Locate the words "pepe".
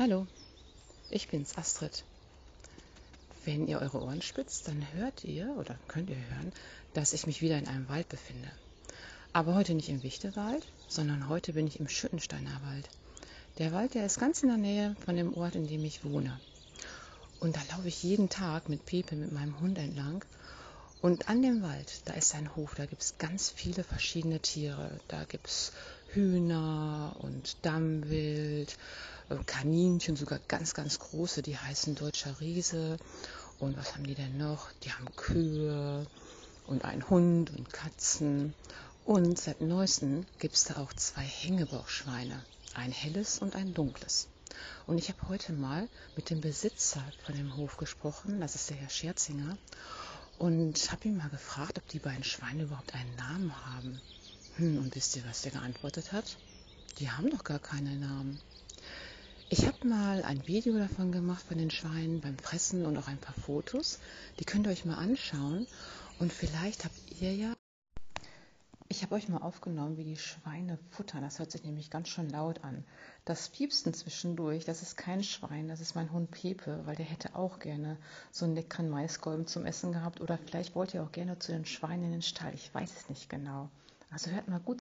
18.86-19.16, 76.32-76.82